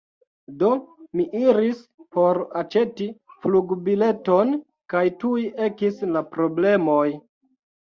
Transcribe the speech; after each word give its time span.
Do 0.61 0.69
mi 1.19 1.25
iris 1.39 1.83
por 2.17 2.41
aĉeti 2.63 3.09
flugbileton, 3.45 4.59
kaj 4.97 5.07
tuj 5.25 5.49
ekis 5.71 6.07
la 6.17 6.29
problemoj. 6.37 7.09